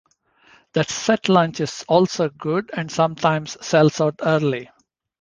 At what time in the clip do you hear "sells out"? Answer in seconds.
3.63-4.15